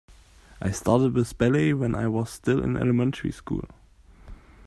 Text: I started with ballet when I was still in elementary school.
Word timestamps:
I 0.59 0.71
started 0.71 1.13
with 1.13 1.37
ballet 1.37 1.73
when 1.73 1.93
I 1.93 2.07
was 2.07 2.31
still 2.31 2.63
in 2.63 2.75
elementary 2.75 3.31
school. 3.31 3.65